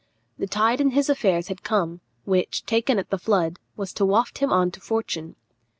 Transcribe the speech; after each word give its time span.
The 0.39 0.47
tide 0.47 0.81
in 0.81 0.89
his 0.97 1.09
affairs 1.11 1.49
had 1.49 1.61
come, 1.61 2.01
which, 2.25 2.65
taken 2.65 2.97
at 2.97 3.11
the 3.11 3.19
flood, 3.19 3.59
was 3.77 3.93
to 3.93 4.03
waft 4.03 4.39
him 4.39 4.51
on 4.51 4.71
to 4.71 4.81
fortune. 4.81 5.35